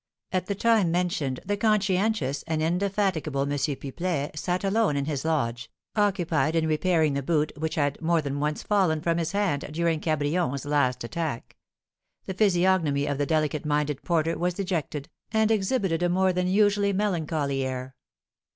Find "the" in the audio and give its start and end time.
0.47-0.55, 1.45-1.55, 7.13-7.21, 12.25-12.33, 13.19-13.27